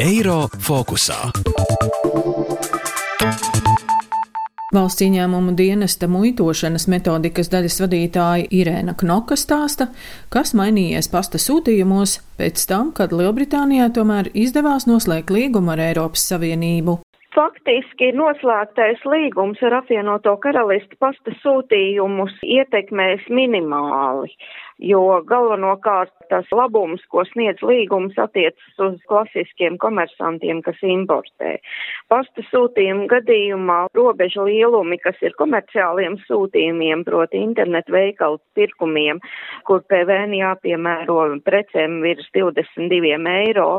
Eiro 0.00 0.46
fokusā. 0.66 1.18
Valsts 4.76 5.04
ieņēmumu 5.06 5.54
dienesta 5.56 6.08
muitošanas 6.10 6.84
metodikas 6.92 7.48
daļas 7.52 7.78
vadītāja 7.84 8.48
Irēna 8.52 8.96
Knoka 9.00 9.38
stāsta, 9.40 9.88
kas 10.32 10.52
mainījies 10.58 11.08
pasta 11.12 11.40
sūtījumos 11.40 12.18
pēc 12.40 12.64
tam, 12.68 12.92
kad 12.96 13.12
Lielbritānijā 13.16 13.88
tomēr 13.96 14.28
izdevās 14.34 14.88
noslēgt 14.90 15.32
līgumu 15.32 15.72
ar 15.76 15.84
Eiropas 15.90 16.26
Savienību. 16.32 16.98
Faktiski 17.36 18.14
noslēgtais 18.16 19.02
līgums 19.04 19.60
ar 19.68 19.82
apvienoto 19.82 20.38
karalisti 20.40 20.96
pasta 21.00 21.34
sūtījumus 21.42 22.32
ietekmēs 22.44 23.26
minimāli 23.28 24.32
jo 24.78 25.00
galvenokārt 25.28 26.12
tas 26.30 26.48
labums, 26.52 27.02
ko 27.12 27.24
sniedz 27.28 27.62
līgums, 27.64 28.16
attiecas 28.18 28.80
uz 28.82 28.96
klasiskiem 29.08 29.78
komersantiem, 29.82 30.62
kas 30.66 30.80
importē. 30.84 31.56
Pasta 32.10 32.44
sūtījuma 32.50 33.06
gadījumā 33.10 33.78
robeža 33.96 34.44
lielumi, 34.46 34.98
kas 35.02 35.20
ir 35.22 35.36
komerciāliem 35.38 36.18
sūtījumiem, 36.26 37.04
proti 37.06 37.40
internetu 37.46 37.94
veikalu 37.94 38.40
pirkumiem, 38.58 39.22
kur 39.68 39.84
PVN 39.88 40.36
jāpiemēro 40.40 41.22
precēm 41.46 42.00
virs 42.04 42.28
22 42.36 43.16
eiro 43.36 43.70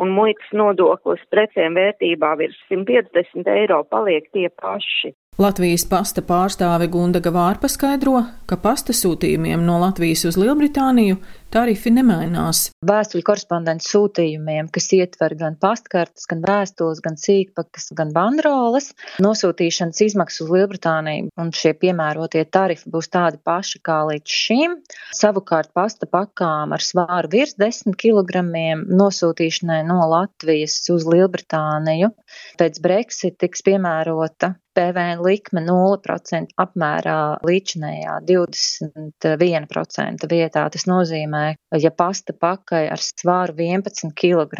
un 0.00 0.14
muitas 0.14 0.52
nodoklis 0.52 1.22
precēm 1.32 1.76
vērtībā 1.78 2.34
virs 2.40 2.58
150 2.70 3.50
eiro 3.58 3.82
paliek 3.90 4.30
tie 4.32 4.50
paši. 4.60 5.14
Latvijas 5.34 5.82
pasta 5.90 6.22
pārstāve 6.22 6.86
Gundaga 6.86 7.32
Vārpa 7.34 7.66
skaidro, 7.66 8.20
ka 8.46 8.54
pasta 8.54 8.94
sūtījumiem 8.94 9.64
no 9.66 9.80
Latvijas 9.82 10.22
uz 10.28 10.36
Lielbritāniju 10.38 11.16
tarifi 11.50 11.90
nemainās. 11.90 12.68
Vēstuļu 12.86 13.26
korespondentu 13.26 13.88
sūtījumiem, 13.88 14.68
kas 14.70 14.86
ietver 14.94 15.34
gan 15.40 15.58
pastkartes, 15.58 16.28
gan 16.30 16.46
vēstules, 16.46 17.02
gan 17.02 17.18
sīkpakas, 17.18 17.90
gan 17.98 18.14
bandroles, 18.14 18.92
nosūtīšanas 19.26 20.04
izmaksas 20.06 20.46
uz 20.46 20.54
Lielbritāniju 20.54 21.34
un 21.42 21.50
šie 21.50 21.74
piemērotie 21.82 22.46
tarifi 22.46 22.94
būs 22.94 23.10
tādi 23.10 23.42
paši 23.42 23.82
kā 23.82 24.04
līdz 24.12 24.38
šim. 24.38 24.80
Savukārt 25.18 25.74
pasta 25.74 26.06
pakām 26.06 26.78
ar 26.78 26.90
svāru 26.92 27.34
virs 27.34 27.58
10 27.58 27.98
kg 27.98 28.46
nosūtīšanai 28.86 29.82
no 29.90 30.04
Latvijas 30.14 30.78
uz 30.94 31.10
Lielbritāniju 31.10 32.14
pēc 32.62 32.84
Brexit 32.86 33.42
tiks 33.42 33.66
piemērota 33.66 34.54
PVN 34.74 35.22
likme 35.24 35.62
0% 35.64 36.54
apmērā 36.64 37.18
līdzinējā 37.46 38.14
21% 38.30 40.28
vietā. 40.30 40.64
Tas 40.74 40.84
nozīmē, 40.90 41.44
ja 41.80 41.92
pasta 41.94 42.32
pakai 42.36 42.84
ar 42.92 43.00
svāru 43.02 43.56
11 43.58 44.12
kg 44.18 44.52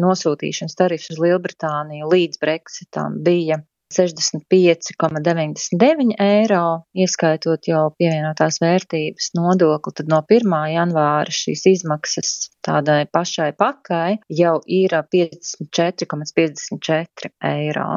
nosūtīšanas 0.00 0.78
tarifs 0.78 1.10
uz 1.14 1.18
Lielbritāniju 1.22 2.10
līdz 2.10 2.36
Brexitam 2.42 3.10
bija 3.24 3.56
65,99 3.90 6.14
eiro, 6.22 6.86
ieskaitot 6.94 7.66
jau 7.66 7.90
pievienotās 7.98 8.60
vērtības 8.62 9.34
nodokli, 9.34 9.92
tad 9.98 10.06
no 10.12 10.20
1. 10.22 10.46
janvāra 10.74 11.30
šīs 11.34 11.66
izmaksas 11.72 12.30
tādai 12.66 13.06
pašai 13.10 13.52
pakai 13.58 14.18
jau 14.42 14.56
ir 14.66 14.90
54,54 15.16 17.30
eiro. 17.50 17.88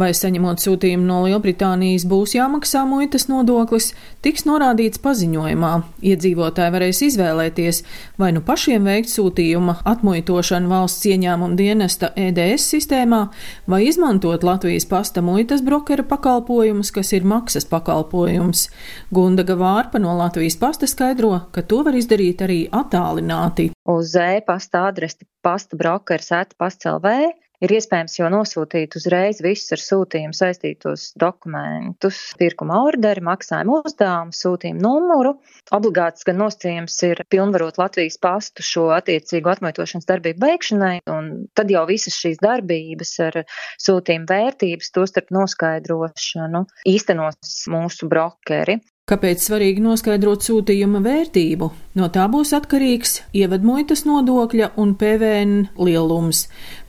Vai 0.00 0.14
saņemot 0.16 0.62
sūtījumu 0.62 1.04
no 1.04 1.18
Lielbritānijas 1.26 2.06
būs 2.08 2.32
jāmaksā 2.32 2.86
muitas 2.88 3.26
nodoklis, 3.28 3.90
tiks 4.24 4.46
norādīts 4.48 5.00
paziņojumā. 5.04 5.72
Iedzīvotāji 6.08 6.72
varēs 6.72 7.02
izvēlēties 7.04 7.80
vai 8.20 8.30
nu 8.32 8.40
pašiem 8.46 8.88
veikt 8.88 9.12
sūtījuma 9.12 9.74
atmuitošanu 9.90 10.70
valsts 10.72 11.04
ieņēmuma 11.10 11.58
dienesta 11.58 12.12
EDS 12.16 12.70
sistēmā, 12.72 13.18
vai 13.68 13.82
izmantot 13.90 14.46
Latvijas 14.46 14.88
pasta 14.88 15.20
muitas 15.26 15.60
brokera 15.66 16.06
pakalpojumus, 16.08 16.94
kas 16.96 17.12
ir 17.18 17.28
maksas 17.28 17.68
pakalpojums. 17.68 18.70
Gundaga 19.12 19.58
Vārpa 19.60 20.00
no 20.00 20.16
Latvijas 20.16 20.56
pasta 20.62 20.88
skaidro, 20.88 21.34
ka 21.52 21.60
to 21.60 21.82
var 21.84 22.00
izdarīt 22.00 22.40
arī 22.48 22.62
attālināti. 22.72 23.68
Uz 23.84 24.16
e-pasta 24.16 24.86
adresi 24.88 25.28
pasta 25.44 25.76
brokers 25.76 26.32
atpasta.lv 26.40 27.18
ir 27.64 27.74
iespējams 27.76 28.16
jau 28.18 28.28
nosūtīt 28.32 28.96
uzreiz 28.98 29.40
visus 29.44 29.74
ar 29.76 29.82
sūtījumu 29.84 30.36
saistītos 30.36 31.10
dokumentus, 31.20 32.20
pirkuma 32.40 32.80
orderi, 32.86 33.22
maksājuma 33.24 33.82
uzdevumu, 33.84 34.36
sūtījumu 34.36 34.82
numuru. 34.84 35.34
Obligāts 35.76 36.26
gan 36.26 36.40
nosacījums 36.40 36.96
ir 37.08 37.24
pilnvarot 37.32 37.80
Latvijas 37.80 38.18
pastu 38.22 38.64
šo 38.66 38.88
attiecīgu 38.96 39.52
atmaitošanas 39.54 40.08
darbību 40.08 40.46
veikšanai, 40.46 40.94
un 41.12 41.32
tad 41.58 41.72
jau 41.72 41.84
visas 41.90 42.16
šīs 42.18 42.40
darbības 42.42 43.16
ar 43.28 43.42
sūtījumu 43.80 44.30
vērtības, 44.30 44.94
tostarp 44.96 45.34
noskaidrošanu, 45.36 46.64
īstenos 46.88 47.66
mūsu 47.70 48.08
brokeri. 48.10 48.80
Kāpēc 49.10 49.42
svarīgi 49.42 49.82
noskaidrot 49.82 50.44
sūtījuma 50.46 51.00
vērtību? 51.02 51.66
No 51.98 52.06
tā 52.14 52.28
būs 52.30 52.52
atkarīgs 52.54 53.16
ievadmuitas 53.34 54.04
nodokļa 54.06 54.68
un 54.78 54.92
PVN 55.00 55.64
lielums. 55.82 56.44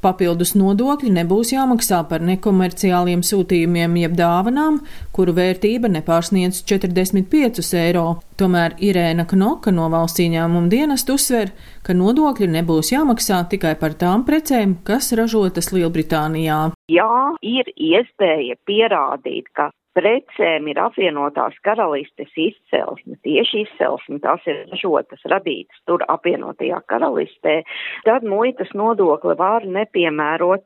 Papildus 0.06 0.54
nodokļi 0.54 1.10
nebūs 1.16 1.56
jāmaksā 1.56 2.04
par 2.12 2.22
nekomerciāliem 2.28 3.24
sūtījumiem 3.26 3.98
jeb 4.04 4.14
dāvanām, 4.20 4.78
kuru 5.18 5.34
vērtība 5.40 5.90
nepārsniedz 5.96 6.62
45 6.70 7.66
eiro. 7.82 8.06
Tomēr 8.38 8.78
Irēna 8.78 9.26
Knoka 9.26 9.74
no 9.74 9.90
valsts 9.90 10.22
ieņēmuma 10.22 10.70
dienesta 10.70 11.18
uzsver, 11.18 11.56
ka 11.82 11.98
nodokļi 11.98 12.54
nebūs 12.60 12.94
jāmaksā 12.94 13.42
tikai 13.50 13.74
par 13.82 13.98
tām 13.98 14.30
precēm, 14.30 14.78
kas 14.86 15.10
ražotas 15.18 15.74
Lielbritānijā. 15.74 16.68
Jā, 16.94 17.12
ir 17.42 17.74
iespēja 17.74 18.62
pierādīt, 18.70 19.50
ka 19.58 19.72
precēm 19.98 20.70
ir 20.72 20.80
apvienotās 20.82 21.58
karalistes 21.66 22.32
izcelsme, 22.40 23.18
tieši 23.26 23.66
izcelsme, 23.66 24.20
tās 24.24 24.46
ir 24.48 24.64
ražotas, 24.72 25.24
radītas 25.32 25.82
tur 25.90 26.04
apvienotajā 26.12 26.80
karalistē, 26.92 27.62
tad 28.08 28.26
muitas 28.28 28.72
nodokli 28.78 29.36
var 29.40 29.66
nepiemērot 29.68 30.64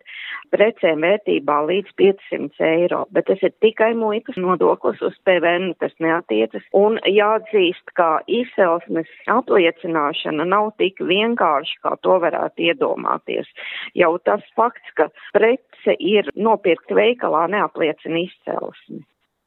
precēm 0.53 1.01
vērtībā 1.05 1.57
līdz 1.69 1.95
500 2.01 2.67
eiro, 2.67 3.01
bet 3.15 3.27
tas 3.29 3.41
ir 3.45 3.53
tikai 3.63 3.93
muitas 3.97 4.37
nodoklis 4.39 5.01
uz 5.05 5.17
PVN, 5.27 5.73
tas 5.81 5.95
neatiecas, 6.03 6.65
un 6.77 6.99
jāatzīst, 7.09 7.95
ka 7.97 8.19
izcelsmes 8.29 9.09
apliecināšana 9.31 10.45
nav 10.51 10.71
tik 10.81 11.01
vienkārši, 11.01 11.81
kā 11.83 11.95
to 12.05 12.19
varētu 12.23 12.69
iedomāties. 12.69 13.49
Jau 13.97 14.15
tas 14.27 14.45
fakts, 14.57 14.93
ka 14.99 15.09
prece 15.33 15.97
ir 15.99 16.29
nopirkt 16.35 16.93
veikalā, 16.93 17.47
neapliecina 17.51 18.25
izcelsmi 18.27 19.03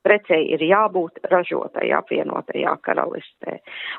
precei 0.09 0.47
ir 0.55 0.65
jābūt 0.65 1.21
ražotai 1.29 1.91
apvienotajā 1.99 2.75
karalistē. 2.87 3.59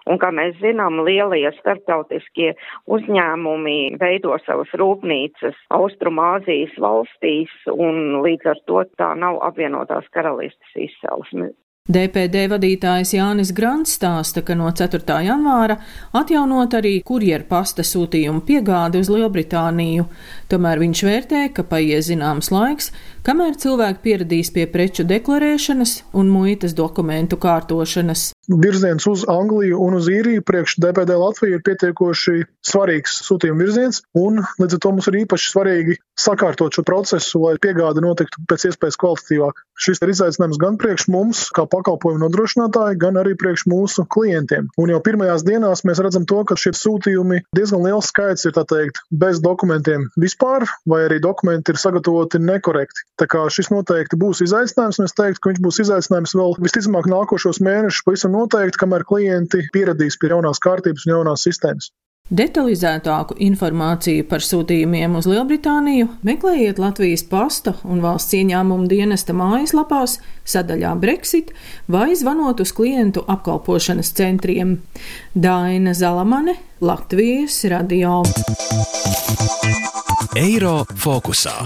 Un, 0.10 0.18
kā 0.22 0.32
mēs 0.34 0.58
zinām, 0.64 1.04
lielie 1.06 1.52
starptautiskie 1.60 2.56
uzņēmumi 2.90 3.78
veido 4.02 4.38
savas 4.48 4.74
rūpnīcas 4.82 5.58
Austrumāzijas 5.78 6.76
valstīs, 6.82 7.54
un 7.70 8.22
līdz 8.26 8.54
ar 8.56 8.62
to 8.66 8.86
tā 8.98 9.14
nav 9.22 9.42
apvienotās 9.52 10.10
karalistes 10.16 10.78
izcelsme. 10.90 11.54
DPD 11.90 12.44
vadītājs 12.52 13.16
Jānis 13.16 13.50
Grants 13.58 13.96
stāsta, 13.98 14.44
ka 14.46 14.54
no 14.54 14.70
4. 14.70 15.02
janvāra 15.26 15.80
atjaunot 16.14 16.76
arī 16.78 16.92
kurjeru 17.02 17.48
pasta 17.50 17.82
sūtījumu 17.82 18.44
piegādi 18.46 19.02
uz 19.02 19.10
Lielbritāniju. 19.10 20.06
Tomēr 20.54 20.84
viņš 20.84 21.02
vērtē, 21.08 21.42
ka 21.56 21.66
paies 21.66 22.12
zināms 22.12 22.52
laiks, 22.54 22.92
kamēr 23.26 23.58
cilvēki 23.58 24.06
pieradīs 24.06 24.54
pie 24.54 24.68
preču 24.70 25.08
deklarēšanas 25.10 25.96
un 26.14 26.30
muitas 26.30 26.78
dokumentu 26.78 27.42
kārtošanas 27.42 28.30
virziens 28.50 29.06
uz 29.08 29.26
Angliju 29.30 29.80
un 29.86 29.98
uz 30.00 30.10
īriju 30.10 30.44
priekš 30.46 30.78
DPD 30.82 31.18
Latviju 31.22 31.60
ir 31.60 31.66
pietiekoši 31.66 32.44
svarīgs 32.66 33.20
sūtījuma 33.28 33.64
virziens, 33.64 34.02
un 34.18 34.42
līdz 34.60 34.78
ar 34.78 34.84
to 34.84 34.94
mums 34.94 35.10
ir 35.12 35.20
īpaši 35.24 35.52
svarīgi 35.54 35.98
sakārtot 36.20 36.76
šo 36.76 36.84
procesu, 36.88 37.40
lai 37.46 37.56
piegāde 37.62 38.02
notiktu 38.04 38.42
pēc 38.50 38.70
iespējas 38.72 38.98
kvalitatīvāk. 39.00 39.62
Šis 39.80 40.02
ir 40.04 40.12
izaicinājums 40.12 40.60
gan 40.60 40.76
priekš 40.82 41.08
mums, 41.14 41.46
kā 41.56 41.64
pakalpojumu 41.70 42.26
nodrošinātāji, 42.26 43.00
gan 43.00 43.20
arī 43.22 43.38
priekš 43.40 43.64
mūsu 43.72 44.04
klientiem. 44.12 44.68
Un 44.82 44.92
jau 44.92 45.00
pirmajās 45.06 45.46
dienās 45.48 45.86
mēs 45.88 46.02
redzam 46.04 46.26
to, 46.28 46.42
ka 46.44 46.58
šie 46.60 46.74
sūtījumi 46.76 47.46
diezgan 47.56 47.86
liels 47.86 48.10
skaits 48.12 48.50
ir, 48.50 48.58
teikt, 48.60 49.00
bez 49.22 49.40
dokumentiem 49.40 50.10
vispār, 50.20 50.66
vai 50.90 51.06
arī 51.08 51.22
dokumenti 51.24 51.72
ir 51.72 51.80
sagatavoti 51.80 52.42
nekorekti. 52.44 53.06
Tā 53.20 53.30
kā 53.32 53.46
šis 53.54 53.72
noteikti 53.72 54.20
būs 54.20 54.44
izaicinājums, 54.44 55.00
un 55.00 55.08
es 55.08 55.16
teiktu, 55.16 55.40
ka 55.40 55.54
viņš 55.54 55.64
būs 55.64 55.80
izaicinājums 55.86 56.36
vēl 56.36 56.58
visticamāk 56.66 57.08
nākošos 57.12 57.62
mēnešus 57.64 58.04
pavisam 58.08 58.36
noteikti, 58.40 58.82
kamēr 58.82 59.06
klienti 59.08 59.68
pieradīs 59.76 60.18
pie 60.20 60.34
jaunās 60.34 60.64
kārtības 60.64 61.08
un 61.08 61.18
jaunās 61.18 61.46
sistēmas. 61.48 61.92
Detalizētāku 62.30 63.40
informāciju 63.42 64.28
par 64.30 64.44
sūtījumiem 64.46 65.16
uz 65.18 65.26
Lielbritāniju 65.26 66.12
meklējiet 66.22 66.78
Latvijas 66.78 67.24
pasta 67.26 67.74
un 67.90 68.04
valsts 68.04 68.36
ieņēmuma 68.38 68.86
dienesta 68.92 69.34
mājaslapās, 69.34 70.20
sadaļā 70.46 70.94
Brexit 71.02 71.50
vai 71.90 72.14
zvanot 72.14 72.62
uz 72.62 72.70
klientu 72.78 73.26
apkalpošanas 73.26 74.14
centriem. 74.14 74.78
Daina 75.34 75.96
Zalamane, 75.98 76.60
Latvijas 76.86 77.64
radio. 77.74 78.22
Eiro 80.38 80.84
fokusā. 81.02 81.58